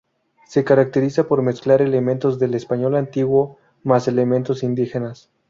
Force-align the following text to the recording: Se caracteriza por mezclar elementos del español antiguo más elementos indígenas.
Se 0.47 0.63
caracteriza 0.63 1.27
por 1.27 1.43
mezclar 1.43 1.79
elementos 1.79 2.39
del 2.39 2.55
español 2.55 2.95
antiguo 2.95 3.59
más 3.83 4.07
elementos 4.07 4.63
indígenas. 4.63 5.29